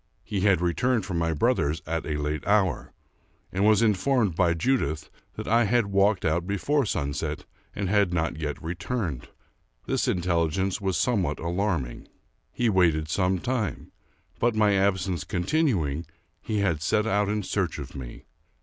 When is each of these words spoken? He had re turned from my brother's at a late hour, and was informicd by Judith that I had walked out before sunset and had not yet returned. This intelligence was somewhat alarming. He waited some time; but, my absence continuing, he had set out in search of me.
He 0.23 0.39
had 0.41 0.61
re 0.61 0.73
turned 0.73 1.05
from 1.05 1.19
my 1.19 1.31
brother's 1.31 1.83
at 1.85 2.07
a 2.07 2.17
late 2.17 2.43
hour, 2.47 2.91
and 3.51 3.63
was 3.63 3.83
informicd 3.83 4.35
by 4.35 4.55
Judith 4.55 5.11
that 5.35 5.47
I 5.47 5.65
had 5.65 5.91
walked 5.91 6.25
out 6.25 6.47
before 6.47 6.87
sunset 6.87 7.45
and 7.75 7.87
had 7.87 8.11
not 8.11 8.35
yet 8.35 8.59
returned. 8.63 9.27
This 9.85 10.07
intelligence 10.07 10.81
was 10.81 10.97
somewhat 10.97 11.37
alarming. 11.39 12.07
He 12.51 12.67
waited 12.67 13.09
some 13.09 13.37
time; 13.37 13.91
but, 14.39 14.55
my 14.55 14.73
absence 14.73 15.23
continuing, 15.23 16.07
he 16.41 16.61
had 16.61 16.81
set 16.81 17.05
out 17.05 17.29
in 17.29 17.43
search 17.43 17.77
of 17.77 17.93
me. 17.95 18.25